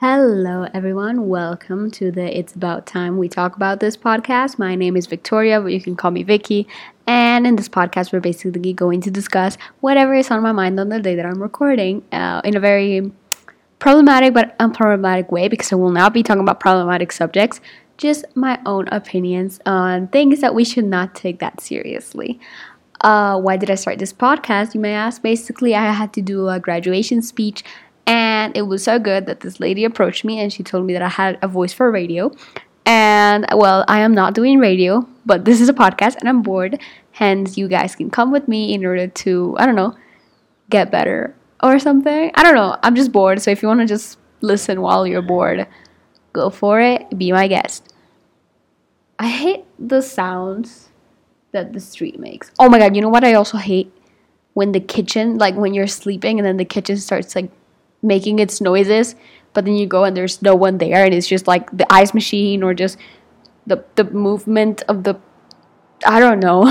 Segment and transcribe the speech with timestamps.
[0.00, 1.26] Hello, everyone.
[1.26, 4.56] Welcome to the It's About Time We Talk About This podcast.
[4.56, 6.68] My name is Victoria, but you can call me Vicky.
[7.08, 10.90] And in this podcast, we're basically going to discuss whatever is on my mind on
[10.90, 13.10] the day that I'm recording uh, in a very
[13.80, 17.60] problematic but unproblematic way because I will not be talking about problematic subjects,
[17.96, 22.38] just my own opinions on things that we should not take that seriously.
[23.00, 24.74] Uh, why did I start this podcast?
[24.74, 25.22] You may ask.
[25.22, 27.64] Basically, I had to do a graduation speech
[28.08, 31.02] and it was so good that this lady approached me and she told me that
[31.02, 32.32] I had a voice for radio.
[32.86, 36.80] And well, I am not doing radio, but this is a podcast and I'm bored.
[37.12, 39.94] Hence, you guys can come with me in order to, I don't know,
[40.70, 42.30] get better or something.
[42.34, 42.78] I don't know.
[42.82, 43.42] I'm just bored.
[43.42, 45.66] So if you want to just listen while you're bored,
[46.32, 47.18] go for it.
[47.18, 47.92] Be my guest.
[49.18, 50.88] I hate the sounds
[51.52, 52.50] that the street makes.
[52.58, 53.92] Oh my god, you know what I also hate?
[54.54, 57.50] When the kitchen, like when you're sleeping and then the kitchen starts like
[58.02, 59.14] making its noises,
[59.54, 62.14] but then you go and there's no one there, and it's just like the ice
[62.14, 62.98] machine or just
[63.66, 65.18] the the movement of the.
[66.06, 66.62] I don't know.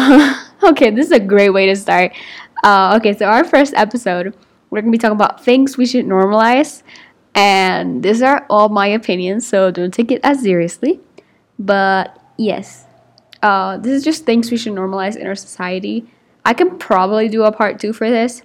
[0.64, 2.14] okay, this is a great way to start.
[2.64, 4.34] Uh, okay, so our first episode,
[4.70, 6.82] we're gonna be talking about things we should normalize,
[7.36, 11.00] and these are all my opinions, so don't take it as seriously.
[11.60, 12.86] But yes,
[13.42, 16.06] uh, this is just things we should normalize in our society.
[16.46, 18.42] I can probably do a part two for this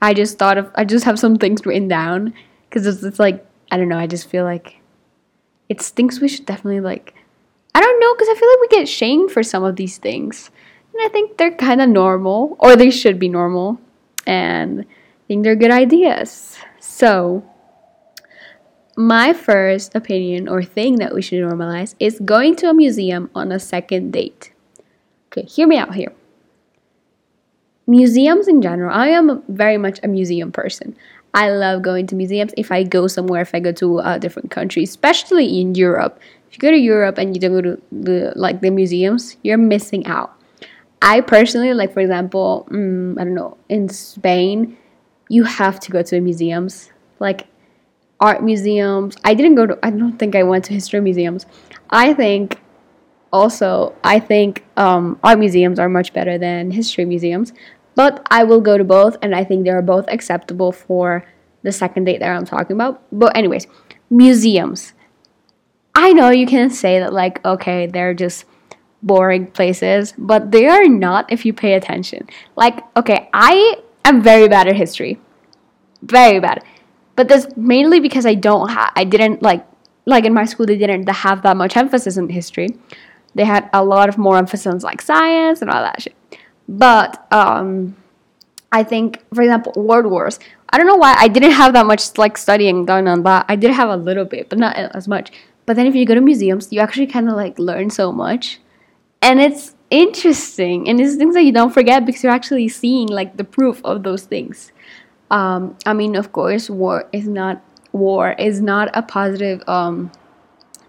[0.00, 2.34] I just thought of I just have some things written down
[2.68, 3.98] because it's, it's like I don't know.
[3.98, 4.80] I just feel like
[5.68, 7.14] it's things we should definitely like.
[7.74, 10.50] I don't know because I feel like we get shamed for some of these things,
[10.92, 13.80] and I think they're kind of normal or they should be normal,
[14.26, 16.58] and I think they're good ideas.
[16.80, 17.44] So.
[18.98, 23.52] My first opinion or thing that we should normalize is going to a museum on
[23.52, 24.54] a second date.
[25.26, 26.14] Okay, hear me out here
[27.86, 30.96] museums in general, I am very much a museum person.
[31.34, 32.54] I love going to museums.
[32.56, 36.56] If I go somewhere, if I go to a different country, especially in Europe, if
[36.56, 40.06] you go to Europe and you don't go to the like the museums, you're missing
[40.06, 40.32] out.
[41.02, 44.78] I personally like, for example, mm, I don't know, in Spain,
[45.28, 46.90] you have to go to museums,
[47.20, 47.46] like
[48.18, 49.16] art museums.
[49.24, 49.78] I didn't go to.
[49.82, 51.44] I don't think I went to history museums.
[51.90, 52.58] I think
[53.32, 57.52] also I think um, art museums are much better than history museums
[57.96, 61.26] but I will go to both, and I think they are both acceptable for
[61.62, 63.02] the second date that I'm talking about.
[63.10, 63.66] But, anyways,
[64.08, 64.92] museums.
[65.94, 68.44] I know you can say that, like, okay, they're just
[69.02, 72.28] boring places, but they are not if you pay attention.
[72.54, 75.18] Like, okay, I am very bad at history.
[76.02, 76.62] Very bad.
[77.16, 79.64] But that's mainly because I don't have, I didn't like,
[80.04, 82.68] like in my school, they didn't have that much emphasis in history.
[83.34, 86.14] They had a lot of more emphasis on like science and all that shit.
[86.68, 87.96] But um,
[88.72, 90.38] I think, for example, World Wars.
[90.70, 93.46] I don't know why I didn't have that much like studying done on that.
[93.48, 95.30] I did have a little bit, but not as much.
[95.64, 98.60] But then if you go to museums, you actually kind of like learn so much,
[99.22, 103.36] and it's interesting and it's things that you don't forget because you're actually seeing like
[103.36, 104.72] the proof of those things.
[105.30, 107.62] Um, I mean, of course, war is not
[107.92, 110.12] war is not a positive um,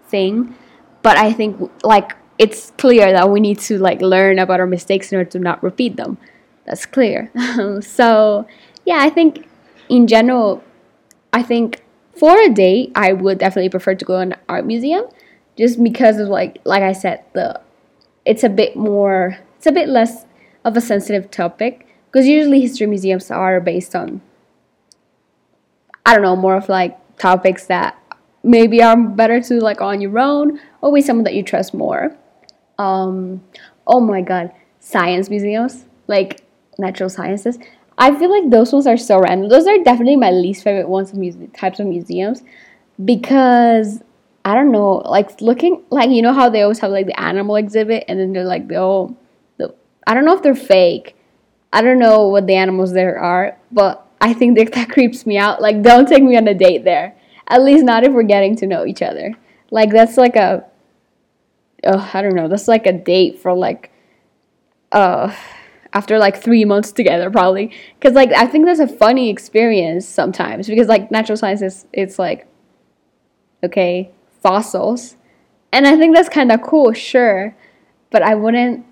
[0.07, 0.55] thing,
[1.01, 5.11] but I think like it's clear that we need to like learn about our mistakes
[5.11, 6.17] in order to not repeat them.
[6.65, 7.31] That's clear.
[7.81, 8.47] so
[8.85, 9.47] yeah, I think
[9.89, 10.63] in general,
[11.33, 11.83] I think
[12.15, 15.05] for a day, I would definitely prefer to go to an art museum,
[15.57, 17.61] just because of like like I said, the
[18.25, 20.25] it's a bit more, it's a bit less
[20.65, 24.21] of a sensitive topic because usually history museums are based on
[26.05, 27.97] I don't know more of like topics that
[28.43, 32.15] maybe are better to like on your own or with someone that you trust more
[32.77, 33.43] um,
[33.85, 36.41] oh my god, science museums, like
[36.77, 37.57] natural sciences.
[37.97, 39.49] I feel like those ones are so random.
[39.49, 42.43] Those are definitely my least favorite ones of muse- types of museums
[43.03, 44.03] because
[44.45, 47.55] I don't know, like looking like you know how they always have like the animal
[47.55, 49.17] exhibit and then they're like the oh
[49.57, 49.73] the
[50.05, 51.15] I don't know if they're fake.
[51.73, 55.38] I don't know what the animals there are, but I think that, that creeps me
[55.38, 55.61] out.
[55.61, 57.15] Like don't take me on a date there.
[57.49, 59.33] At least not if we're getting to know each other.
[59.71, 60.65] Like that's like a
[61.83, 63.91] uh, I don't know, that's like a date for like
[64.91, 65.33] uh
[65.94, 67.71] after like three months together probably.
[68.00, 72.19] Because like i think that's a funny experience sometimes because like natural science is it's
[72.19, 72.47] like
[73.63, 75.15] okay fossils.
[75.74, 77.56] And i think that's kind of cool sure
[78.09, 78.85] but i wouldn't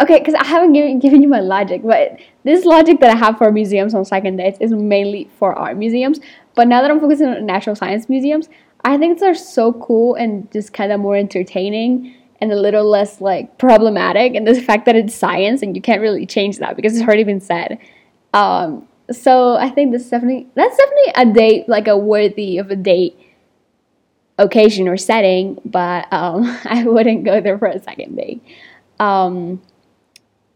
[0.00, 3.38] okay because i haven't given, given you my logic but this logic that i have
[3.38, 6.20] for museums on second dates is mainly for art museums.
[6.56, 8.48] But now that i'm focusing on natural science museums
[8.84, 13.20] I think they're so cool and just kind of more entertaining and a little less
[13.20, 14.34] like problematic.
[14.34, 17.24] And the fact that it's science and you can't really change that because it's already
[17.24, 17.78] been said.
[18.34, 22.76] Um, so I think this definitely that's definitely a date like a worthy of a
[22.76, 23.18] date
[24.38, 28.42] occasion or setting, but um, I wouldn't go there for a second date.
[28.98, 29.62] Um,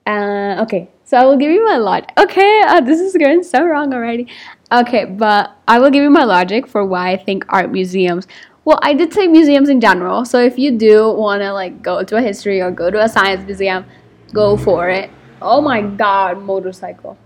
[0.06, 2.10] uh, okay, so I will give you my logic.
[2.18, 4.28] Okay, uh, this is going so wrong already.
[4.70, 8.28] Okay, but I will give you my logic for why I think art museums.
[8.66, 10.26] Well, I did say museums in general.
[10.26, 13.08] So if you do want to like go to a history or go to a
[13.08, 13.86] science museum,
[14.34, 15.08] go for it.
[15.40, 17.16] Oh my god, motorcycle.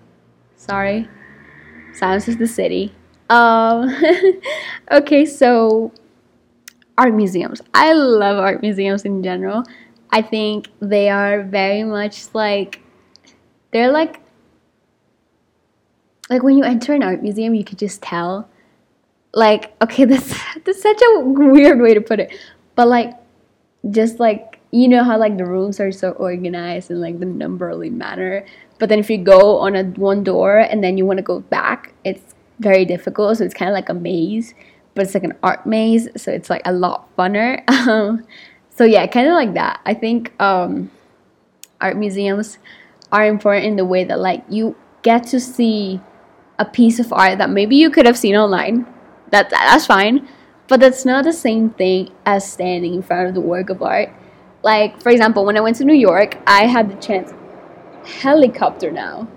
[0.55, 1.09] Sorry.
[1.93, 2.95] Science is the city.
[3.31, 3.93] Um
[4.93, 5.91] okay, so
[6.97, 7.61] art museums.
[7.75, 9.65] I love art museums in general.
[10.13, 12.82] I think they are very much like
[13.73, 14.21] they're like
[16.31, 18.49] like when you enter an art museum, you could just tell.
[19.35, 20.35] Like, okay, this
[20.65, 22.33] that's such a weird way to put it,
[22.75, 23.15] but like,
[23.91, 27.91] just like you know how like the rooms are so organized in like the numberly
[27.91, 28.47] manner,
[28.79, 31.41] but then if you go on a one door and then you want to go
[31.41, 33.39] back, it's very difficult.
[33.39, 34.55] So it's kind of like a maze,
[34.95, 37.63] but it's like an art maze, so it's like a lot funner.
[37.89, 38.27] Um,
[38.75, 39.81] so yeah, kind of like that.
[39.85, 40.91] I think um,
[41.81, 42.57] art museums
[43.13, 46.01] are important in the way that like you get to see
[46.59, 48.87] a piece of art that maybe you could have seen online.
[49.31, 50.27] That that's fine,
[50.69, 54.11] but that's not the same thing as standing in front of the work of art.
[54.63, 57.33] Like for example, when I went to New York, I had the chance.
[58.05, 59.29] Helicopter now.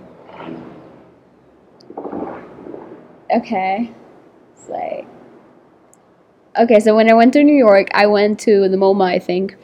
[3.32, 3.92] Okay,
[4.54, 5.08] it's like
[6.58, 9.56] okay, so when I went to New York, I went to the MoMA, I think,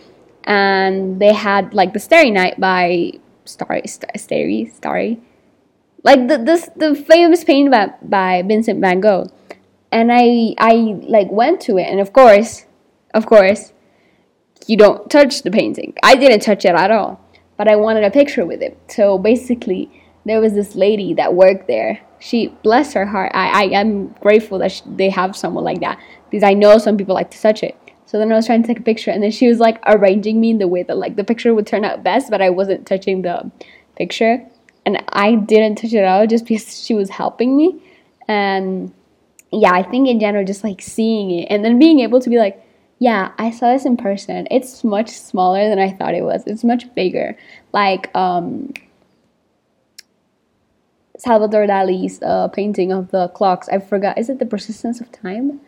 [0.43, 3.13] and they had like the Starry Night by
[3.45, 5.19] Starry, Starry, Starry,
[6.03, 9.27] like the the the famous painting by by Vincent Van Gogh,
[9.91, 12.65] and I I like went to it, and of course,
[13.13, 13.73] of course,
[14.67, 15.93] you don't touch the painting.
[16.03, 17.19] I didn't touch it at all,
[17.57, 18.77] but I wanted a picture with it.
[18.87, 19.89] So basically,
[20.25, 21.99] there was this lady that worked there.
[22.19, 25.99] She, bless her heart, I, I am grateful that she, they have someone like that
[26.29, 27.75] because I know some people like to touch it.
[28.11, 30.41] So then I was trying to take a picture, and then she was like arranging
[30.41, 32.85] me in the way that like the picture would turn out best, but I wasn't
[32.85, 33.49] touching the
[33.95, 34.45] picture,
[34.85, 37.81] and I didn't touch it at all just because she was helping me.
[38.27, 38.93] And
[39.53, 42.37] yeah, I think in general, just like seeing it and then being able to be
[42.37, 42.61] like,
[42.99, 44.45] yeah, I saw this in person.
[44.51, 46.43] It's much smaller than I thought it was.
[46.45, 47.37] It's much bigger.
[47.71, 48.73] Like um,
[51.17, 53.69] Salvador Dali's uh, painting of the clocks.
[53.69, 54.17] I forgot.
[54.17, 55.61] Is it the persistence of time?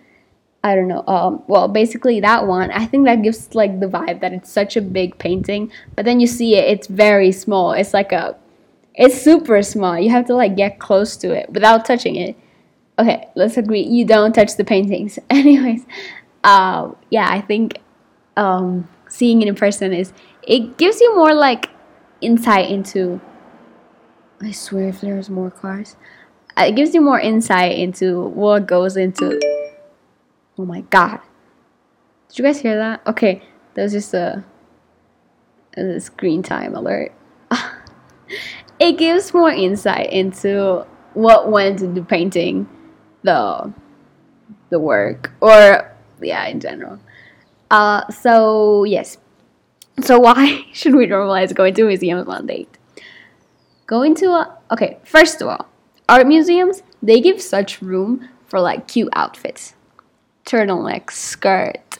[0.63, 1.03] I don't know.
[1.07, 4.77] Um, well, basically that one, I think that gives like the vibe that it's such
[4.77, 7.73] a big painting, but then you see it, it's very small.
[7.73, 8.37] It's like a,
[8.95, 9.99] it's super small.
[9.99, 12.37] You have to like get close to it without touching it.
[12.97, 13.81] Okay, let's agree.
[13.81, 15.19] You don't touch the paintings.
[15.29, 15.85] Anyways,
[16.45, 17.79] uh, yeah, I think
[18.37, 20.13] um, seeing it in person is
[20.43, 21.69] it gives you more like
[22.21, 23.19] insight into.
[24.41, 25.95] I swear, if there's more cars,
[26.57, 29.39] it gives you more insight into what goes into
[30.57, 31.19] Oh my god.
[32.29, 33.05] Did you guys hear that?
[33.07, 33.41] Okay,
[33.73, 34.43] that was just a,
[35.75, 37.11] a screen time alert.
[38.79, 42.67] it gives more insight into what went into painting
[43.23, 43.73] the
[44.69, 45.91] the work or
[46.21, 46.99] yeah in general.
[47.71, 49.17] Uh, so yes.
[50.01, 52.77] So why should we normalize going to museums on date?
[53.87, 55.67] Going to a okay, first of all,
[56.07, 59.73] art museums they give such room for like cute outfits
[60.53, 61.99] turtleneck, skirt,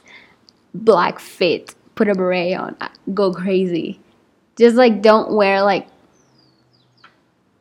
[0.74, 2.76] black fit, put a beret on,
[3.14, 4.00] go crazy.
[4.56, 5.88] Just like don't wear like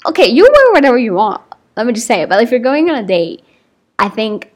[0.06, 1.40] okay, you wear whatever you want.
[1.76, 2.28] Let me just say it.
[2.28, 3.42] But if you're going on a date,
[3.99, 4.52] I think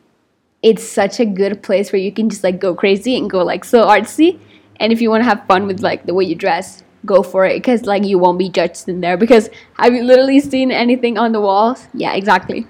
[0.62, 3.64] it's such a good place where you can just like go crazy and go like
[3.64, 4.38] so artsy.
[4.78, 7.46] And if you want to have fun with like the way you dress, go for
[7.46, 9.16] it because like you won't be judged in there.
[9.16, 11.86] Because have you literally seen anything on the walls?
[11.94, 12.66] Yeah, exactly.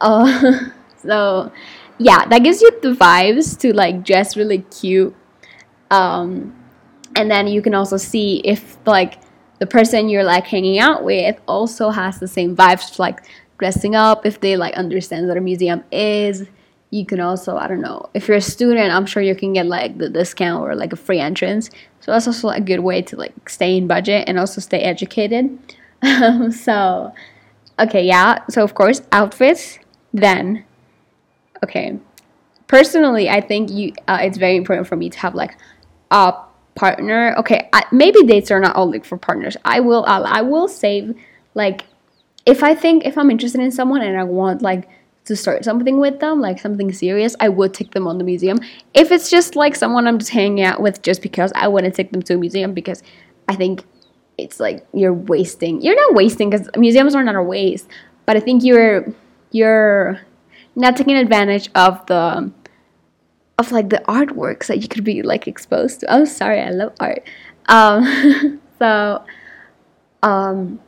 [0.00, 1.52] Uh, so
[2.04, 5.16] yeah, that gives you the vibes to like dress really cute.
[5.90, 6.54] Um,
[7.16, 9.22] and then you can also see if like
[9.58, 13.24] the person you're like hanging out with also has the same vibes, like
[13.58, 14.26] dressing up.
[14.26, 16.46] If they like understand what a museum is,
[16.90, 18.10] you can also I don't know.
[18.12, 20.96] If you're a student, I'm sure you can get like the discount or like a
[20.96, 21.70] free entrance.
[22.00, 25.58] So that's also a good way to like stay in budget and also stay educated.
[26.52, 27.14] so
[27.78, 28.44] okay, yeah.
[28.50, 29.78] So of course outfits.
[30.12, 30.64] Then
[31.64, 31.98] okay.
[32.66, 35.58] Personally i think you uh, it's very important for me to have like
[36.10, 36.34] a
[36.74, 37.34] partner.
[37.38, 39.56] Okay I, maybe dates are not all like for partners.
[39.64, 41.14] I will uh, i will save
[41.54, 41.84] like
[42.46, 44.88] if i think if i'm interested in someone and i want like
[45.24, 48.58] to start something with them like something serious i would take them on the museum.
[48.92, 52.12] If it's just like someone i'm just hanging out with just because i to take
[52.12, 53.02] them to a museum because
[53.48, 53.84] i think
[54.36, 57.88] it's like you're wasting you're not wasting because museums are not a waste
[58.26, 59.06] but i think you're
[59.52, 60.20] you're
[60.76, 62.50] not taking advantage of the
[63.58, 66.12] of like the artworks that you could be like exposed to.
[66.12, 67.22] I'm sorry, I love art.
[67.66, 69.24] Um, so,
[70.22, 70.80] um,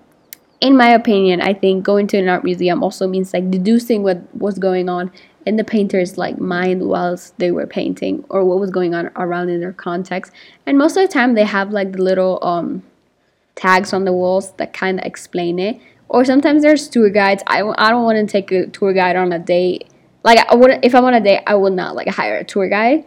[0.61, 4.35] in my opinion, I think going to an art museum also means like deducing what
[4.35, 5.13] was going on
[5.45, 9.49] in the painter's like mind whilst they were painting or what was going on around
[9.49, 10.33] in their context.
[10.67, 12.83] And most of the time, they have like the little um
[13.55, 15.81] tags on the walls that kind of explain it.
[16.09, 17.43] Or sometimes there's tour guides.
[17.47, 19.89] I, I don't want to take a tour guide on a date.
[20.23, 22.69] Like I would if I'm on a date, I would not like hire a tour
[22.69, 23.05] guide.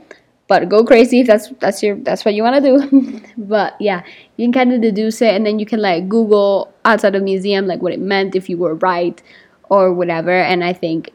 [0.47, 3.21] But go crazy if that's that's your that's what you want to do.
[3.37, 4.03] but yeah,
[4.35, 7.67] you can kind of deduce it, and then you can like Google outside the museum
[7.67, 9.21] like what it meant if you were right
[9.69, 10.31] or whatever.
[10.31, 11.11] And I think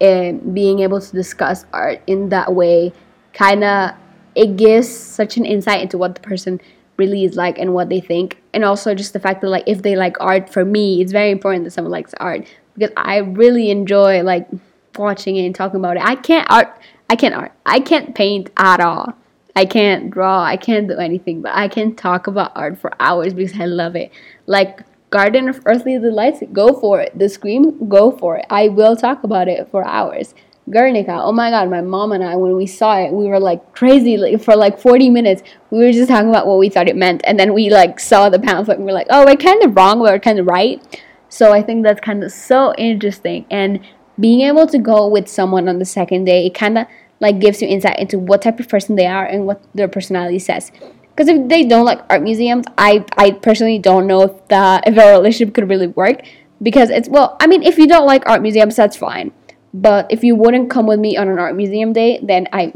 [0.00, 2.92] uh, being able to discuss art in that way
[3.32, 3.92] kind of
[4.34, 6.60] it gives such an insight into what the person
[6.96, 8.38] really is like and what they think.
[8.52, 11.30] And also just the fact that like if they like art for me it's very
[11.30, 12.46] important that someone likes art.
[12.74, 14.48] Because i really enjoy like
[14.96, 16.02] watching it and talking about it.
[16.04, 16.78] I can't art
[17.10, 17.52] i can't art.
[17.66, 19.12] I can't paint at all.
[19.54, 20.42] I can't draw.
[20.42, 21.42] I can't do anything.
[21.42, 24.10] But i can talk about art for hours because i love it.
[24.46, 24.80] Like
[25.10, 27.18] garden of earthly delights go for it.
[27.18, 28.46] The scream go for it.
[28.48, 30.34] I will talk about it for hours
[30.70, 31.20] Guernica.
[31.20, 34.16] Oh my god, my mom and I, when we saw it, we were like crazy
[34.16, 35.42] like, for like 40 minutes.
[35.70, 38.28] We were just talking about what we thought it meant, and then we like saw
[38.28, 40.46] the pamphlet and we are like, oh, we're kind of wrong, but we're kind of
[40.46, 40.80] right.
[41.28, 43.80] So I think that's kind of so interesting, and
[44.20, 46.86] being able to go with someone on the second day, it kind of
[47.18, 50.38] like gives you insight into what type of person they are and what their personality
[50.38, 50.70] says.
[51.10, 54.96] Because if they don't like art museums, I I personally don't know if the if
[54.96, 56.22] a relationship could really work.
[56.62, 59.32] Because it's well, I mean, if you don't like art museums, that's fine
[59.74, 62.72] but if you wouldn't come with me on an art museum day, then I,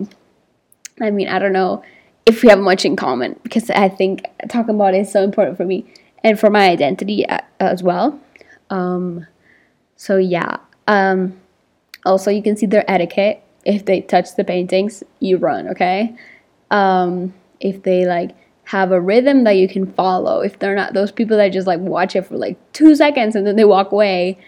[1.00, 1.83] I mean, I don't know
[2.25, 5.57] if we have much in common because I think talking about it is so important
[5.57, 5.87] for me
[6.25, 7.25] and for my identity
[7.61, 8.19] as well.
[8.71, 9.26] Um,
[9.97, 10.57] so yeah.
[10.88, 11.41] Um,
[12.05, 13.43] also, you can see their etiquette.
[13.65, 15.69] If they touch the paintings, you run.
[15.69, 16.17] Okay.
[16.71, 18.31] Um, if they like
[18.65, 21.81] have a rhythm that you can follow, if they're not those people that just like
[21.81, 24.38] watch it for like two seconds and then they walk away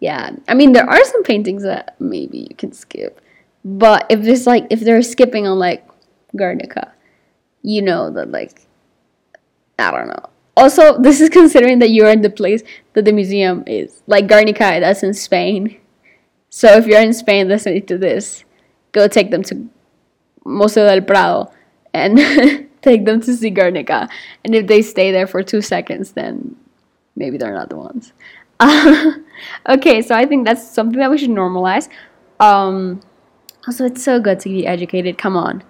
[0.00, 3.20] yeah i mean there are some paintings that maybe you can skip
[3.64, 5.86] but if there's like if they're skipping on like
[6.36, 6.92] guernica
[7.66, 8.62] you know that like
[9.78, 10.30] i don't know.
[10.56, 12.62] Also this is considering that you're in the place
[12.94, 14.02] that the museum is.
[14.06, 15.78] Like guernica that's in spain.
[16.48, 18.44] So if you're in spain listening to this.
[18.92, 19.68] Go take them to
[20.46, 21.52] museo del prado
[21.92, 22.16] and
[22.82, 24.08] take them to see guernica.
[24.44, 26.56] And if they stay there for two seconds then
[27.16, 28.12] maybe they're not the ones
[29.68, 31.88] okay, so I think that's something that we should normalize.
[32.40, 33.00] Um,
[33.66, 35.18] also, it's so good to be educated.
[35.18, 35.62] Come on,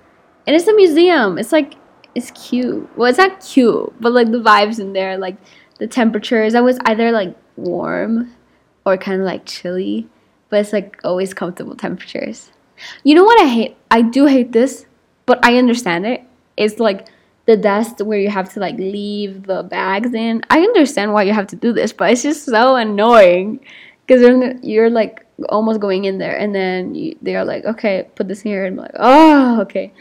[0.46, 1.38] and it's a museum.
[1.38, 1.74] It's like
[2.14, 2.88] it's cute.
[2.96, 5.36] Well, it's not cute, but like the vibes in there, like
[5.78, 6.54] the temperatures.
[6.54, 8.34] I was either like warm
[8.84, 10.08] or kind of like chilly,
[10.48, 12.52] but it's like always comfortable temperatures.
[13.02, 13.76] You know what I hate?
[13.90, 14.86] I do hate this,
[15.24, 16.22] but I understand it.
[16.56, 17.08] It's like
[17.46, 20.42] the desk where you have to like leave the bags in.
[20.50, 23.60] I understand why you have to do this, but it's just so annoying
[24.06, 24.22] because
[24.62, 28.40] you're, like almost going in there and then you, they are like, okay, put this
[28.40, 28.64] here.
[28.64, 29.92] And I'm like, oh, okay.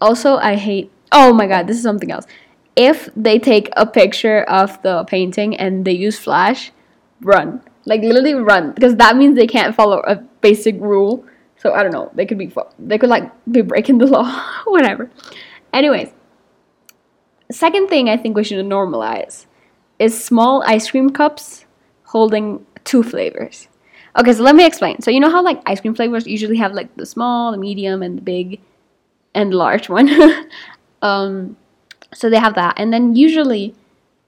[0.00, 2.26] Also, I hate, oh my god, this is something else.
[2.74, 6.72] If they take a picture of the painting and they use flash,
[7.22, 7.62] run.
[7.86, 11.24] Like literally run because that means they can't follow a basic rule.
[11.56, 12.10] So I don't know.
[12.14, 15.10] They could be they could like be breaking the law, whatever.
[15.72, 16.10] Anyways,
[17.50, 19.46] second thing I think we should normalize
[19.98, 21.64] is small ice cream cups
[22.04, 23.68] holding two flavors.
[24.18, 25.00] Okay, so let me explain.
[25.02, 28.02] So you know how like ice cream flavors usually have like the small, the medium,
[28.02, 28.60] and the big,
[29.34, 30.08] and large one.
[31.02, 31.56] um,
[32.14, 33.74] so they have that, and then usually,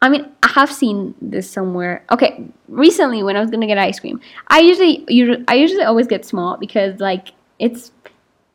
[0.03, 2.05] I mean, I have seen this somewhere.
[2.13, 6.27] Okay, recently when I was gonna get ice cream, I usually, I usually always get
[6.27, 7.91] small because like it's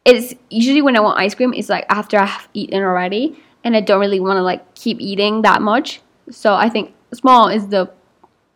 [0.06, 3.82] it's usually when I want ice cream, it's like after I've eaten already and I
[3.82, 6.02] don't really want to like keep eating that much.
[6.30, 7.92] So I think small is the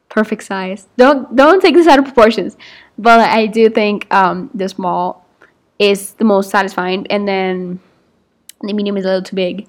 [0.10, 0.88] perfect size.
[0.98, 2.58] Don't don't take this out of proportions,
[2.98, 5.26] but I do think um, the small
[5.80, 7.80] is the most satisfying, and then
[8.62, 9.68] the medium is a little too big.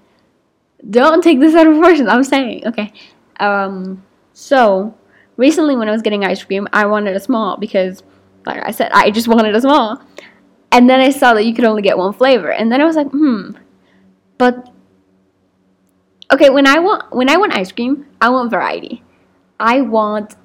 [0.89, 2.09] Don't take this out of proportions.
[2.09, 2.93] I'm saying okay.
[3.41, 4.95] Um, so
[5.37, 8.03] recently, when I was getting ice cream, I wanted a small because,
[8.47, 10.03] like I said, I just wanted a small.
[10.71, 12.97] And then I saw that you could only get one flavor, and then I was
[12.97, 13.53] like, hmm.
[14.37, 14.71] But
[16.31, 19.03] Okay, when I want when I want ice cream, I want variety.
[19.59, 20.37] I want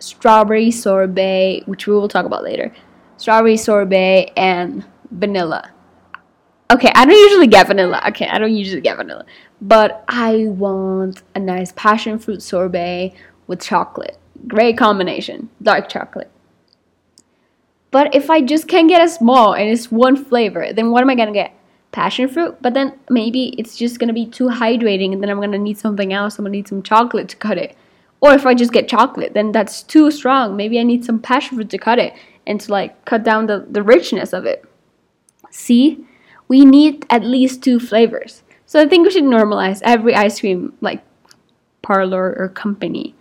[0.00, 2.74] strawberry sorbet, which we will talk about later.
[3.16, 5.70] Strawberry sorbet and vanilla.
[6.70, 8.02] Okay, I don't usually get vanilla.
[8.08, 9.24] Okay, I don't usually get vanilla.
[9.60, 13.14] But I want a nice passion fruit sorbet
[13.46, 14.18] with chocolate.
[14.46, 15.48] Great combination.
[15.62, 16.30] Dark chocolate.
[17.90, 21.10] But if I just can't get a small and it's one flavor, then what am
[21.10, 21.54] I gonna get?
[21.98, 25.58] Passion fruit, but then maybe it's just gonna be too hydrating, and then I'm gonna
[25.58, 26.38] need something else.
[26.38, 27.76] I'm gonna need some chocolate to cut it.
[28.20, 30.56] Or if I just get chocolate, then that's too strong.
[30.56, 32.12] Maybe I need some passion fruit to cut it
[32.46, 34.64] and to like cut down the, the richness of it.
[35.50, 36.06] See,
[36.46, 38.44] we need at least two flavors.
[38.64, 41.02] So I think we should normalize every ice cream like
[41.82, 43.16] parlor or company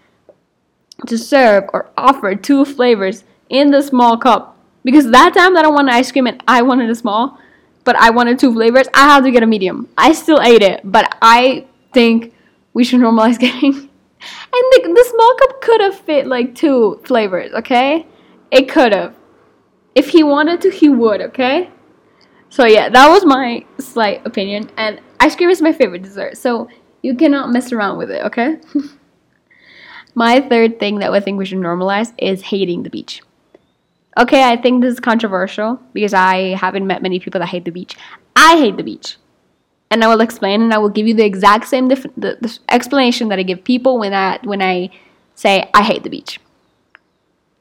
[1.08, 4.56] to serve or offer two flavors in the small cup.
[4.84, 7.40] Because that time that I wanted ice cream and I wanted a small,
[7.88, 9.88] but I wanted two flavors, I had to get a medium.
[9.98, 12.34] I still ate it, but I think
[12.74, 13.72] we should normalize getting.
[13.74, 18.06] And the, the small cup could have fit like two flavors, okay?
[18.52, 19.16] It could have.
[19.96, 21.70] If he wanted to, he would, okay?
[22.50, 24.70] So yeah, that was my slight opinion.
[24.76, 26.68] And ice cream is my favorite dessert, so
[27.02, 28.58] you cannot mess around with it, okay?
[30.14, 33.22] my third thing that I think we should normalize is hating the beach.
[34.18, 37.72] Okay, I think this is controversial because I haven't met many people that hate the
[37.72, 37.96] beach.
[38.36, 39.18] I hate the beach.
[39.92, 42.58] And I will explain and I will give you the exact same dif- the, the
[42.68, 44.90] explanation that I give people when I when I
[45.36, 46.40] say I hate the beach.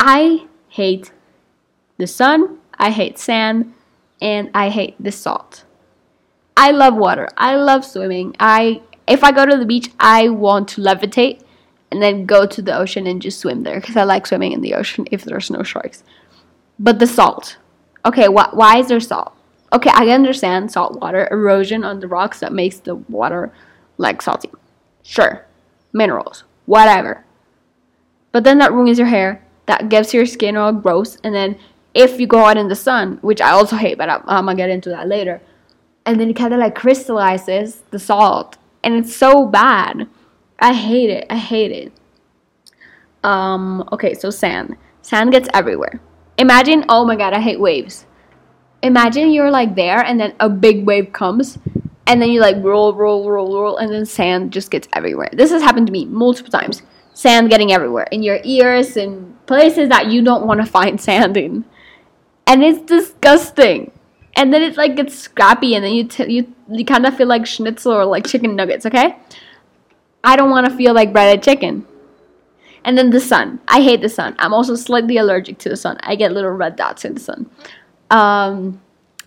[0.00, 1.12] I hate
[1.98, 3.74] the sun, I hate sand,
[4.20, 5.64] and I hate the salt.
[6.56, 7.28] I love water.
[7.36, 8.34] I love swimming.
[8.40, 11.42] I if I go to the beach, I want to levitate
[11.92, 14.62] and then go to the ocean and just swim there because I like swimming in
[14.62, 16.02] the ocean if there's no sharks.
[16.78, 17.56] But the salt.
[18.04, 19.32] Okay, wh- why is there salt?
[19.72, 23.52] Okay, I understand salt water erosion on the rocks that makes the water
[23.98, 24.50] like salty.
[25.02, 25.44] Sure.
[25.92, 26.44] Minerals.
[26.66, 27.24] Whatever.
[28.32, 29.42] But then that ruins your hair.
[29.66, 31.58] That gives your skin all gross and then
[31.96, 34.54] if you go out in the sun, which I also hate, but I'm, I'm gonna
[34.54, 35.40] get into that later,
[36.04, 40.06] and then it kind of like crystallizes the salt, and it's so bad.
[40.58, 41.26] I hate it.
[41.30, 41.92] I hate it.
[43.24, 44.76] Um, okay, so sand.
[45.00, 46.00] Sand gets everywhere.
[46.38, 48.06] Imagine, oh my god, I hate waves.
[48.82, 51.58] Imagine you're like there, and then a big wave comes,
[52.06, 55.30] and then you like roll, roll, roll, roll, and then sand just gets everywhere.
[55.32, 56.82] This has happened to me multiple times.
[57.14, 61.36] Sand getting everywhere in your ears and places that you don't want to find sand
[61.36, 61.64] in
[62.46, 63.90] and it's disgusting.
[64.36, 67.26] And then it's like it's scrappy, and then you t- you you kind of feel
[67.26, 68.84] like schnitzel or like chicken nuggets.
[68.84, 69.16] Okay,
[70.22, 71.86] I don't want to feel like breaded chicken.
[72.86, 73.60] And then the sun.
[73.66, 74.36] I hate the sun.
[74.38, 75.98] I'm also slightly allergic to the sun.
[76.04, 77.50] I get little red dots in the sun.
[78.10, 78.80] Um,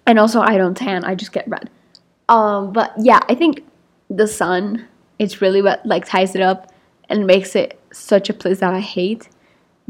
[0.07, 1.03] and also I don't tan.
[1.03, 1.69] I just get red.
[2.29, 3.63] Um, but yeah, I think
[4.09, 4.87] the sun.
[5.19, 6.73] It's really what like ties it up
[7.09, 9.27] and makes it such a place that I hate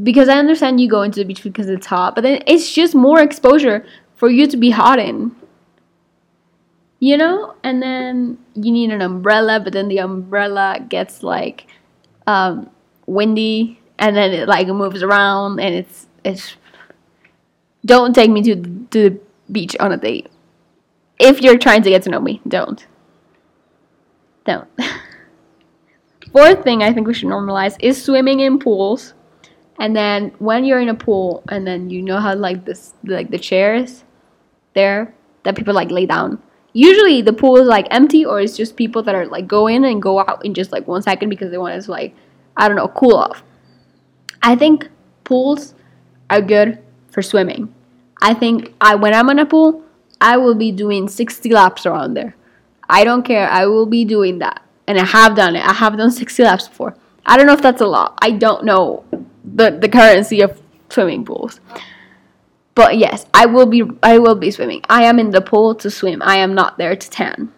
[0.02, 2.96] because I understand you go into the beach because it's hot, but then it's just
[2.96, 5.36] more exposure for you to be hot in.
[6.98, 7.54] You know?
[7.62, 11.66] And then you need an umbrella, but then the umbrella gets like
[12.26, 12.70] um,
[13.10, 16.56] windy and then it like moves around and it's it's
[17.84, 18.56] don't take me to
[18.90, 19.20] to the
[19.50, 20.28] beach on a date.
[21.18, 22.86] If you're trying to get to know me, don't.
[24.44, 24.68] Don't.
[26.32, 29.14] Fourth thing I think we should normalize is swimming in pools
[29.80, 33.30] and then when you're in a pool and then you know how like this like
[33.30, 34.04] the chairs
[34.74, 36.40] there that people like lay down
[36.72, 39.84] usually the pool is like empty or it's just people that are like go in
[39.84, 42.14] and go out in just like one second because they want to like
[42.56, 43.42] i don't know cool off
[44.42, 44.88] i think
[45.24, 45.74] pools
[46.28, 46.78] are good
[47.10, 47.72] for swimming
[48.22, 49.82] i think i when i'm in a pool
[50.20, 52.34] i will be doing 60 laps around there
[52.88, 55.96] i don't care i will be doing that and i have done it i have
[55.96, 59.04] done 60 laps before i don't know if that's a lot i don't know
[59.44, 60.60] the, the currency of
[60.92, 61.60] swimming pools.
[62.74, 64.82] But yes, I will be I will be swimming.
[64.88, 66.22] I am in the pool to swim.
[66.22, 67.52] I am not there to tan.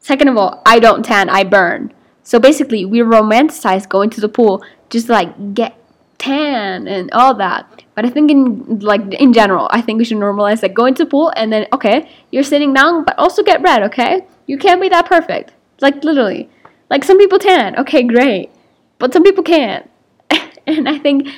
[0.00, 1.92] Second of all, I don't tan, I burn.
[2.24, 5.76] So basically, we romanticize going to the pool just like get
[6.18, 7.84] tan and all that.
[7.94, 11.04] But I think in like in general, I think we should normalize like going to
[11.04, 14.26] the pool and then okay, you're sitting down, but also get red, okay?
[14.46, 15.52] You can't be that perfect.
[15.80, 16.48] Like literally.
[16.90, 18.50] Like some people tan, okay, great.
[18.98, 19.90] But some people can't.
[20.66, 21.28] and I think,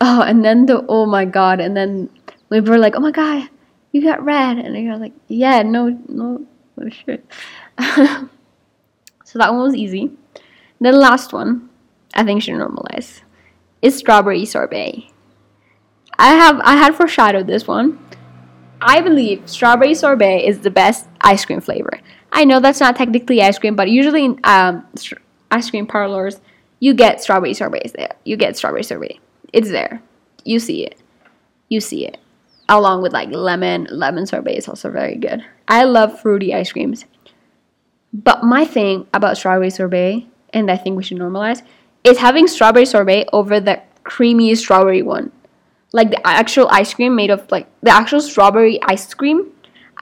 [0.00, 2.08] oh, and then the oh my god, and then
[2.48, 3.48] we were like, oh my god,
[3.92, 7.26] you got red, and you're like, yeah, no, no, no shit.
[9.34, 10.12] so that one was easy.
[10.80, 11.68] The last one,
[12.14, 13.22] I think should normalize,
[13.82, 15.10] is strawberry sorbet.
[16.16, 17.98] I have I had foreshadowed this one.
[18.80, 21.98] I believe strawberry sorbet is the best ice cream flavor.
[22.30, 24.86] I know that's not technically ice cream, but usually in um,
[25.50, 26.40] ice cream parlors
[26.78, 28.14] you get strawberry sorbets there.
[28.22, 29.18] You get strawberry sorbet.
[29.52, 30.00] It's there.
[30.44, 31.02] You see it.
[31.68, 32.18] You see it.
[32.68, 33.88] Along with like lemon.
[33.90, 35.44] Lemon sorbet is also very good.
[35.66, 37.04] I love fruity ice creams.
[38.14, 41.62] But my thing about strawberry sorbet, and I think we should normalize,
[42.04, 45.32] is having strawberry sorbet over the creamy strawberry one.
[45.92, 49.46] like the actual ice cream made of like the actual strawberry ice cream.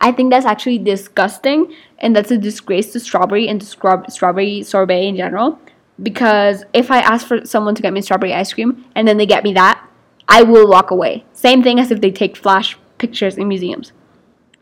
[0.01, 4.63] I think that's actually disgusting and that's a disgrace to strawberry and to scrub- strawberry
[4.63, 5.59] sorbet in general.
[6.03, 9.27] Because if I ask for someone to get me strawberry ice cream and then they
[9.27, 9.87] get me that,
[10.29, 11.25] I will walk away.
[11.35, 13.93] Same thing as if they take flash pictures in museums.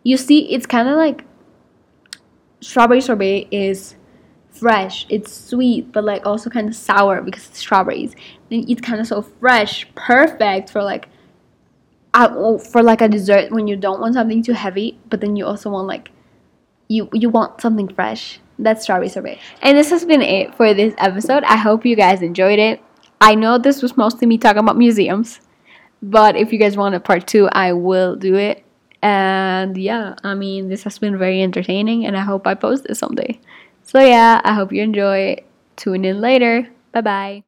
[0.02, 1.24] You see, it's kind of like
[2.60, 3.96] strawberry sorbet is
[4.50, 8.14] fresh, it's sweet, but like also kind of sour because it's strawberries.
[8.50, 11.08] Then it's kind of so fresh, perfect for like
[12.12, 15.46] uh, for like a dessert when you don't want something too heavy, but then you
[15.46, 16.10] also want like
[16.88, 18.40] you you want something fresh.
[18.58, 19.38] That's strawberry sorbet.
[19.62, 21.44] And this has been it for this episode.
[21.44, 22.82] I hope you guys enjoyed it.
[23.20, 25.40] I know this was mostly me talking about museums,
[26.02, 28.64] but if you guys want a part two, I will do it.
[29.02, 32.98] And yeah, I mean, this has been very entertaining, and I hope I post this
[32.98, 33.40] someday.
[33.82, 35.36] So yeah, I hope you enjoy.
[35.76, 36.68] Tune in later.
[36.92, 37.38] Bye bye.